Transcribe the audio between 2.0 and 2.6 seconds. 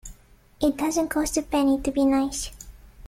nice.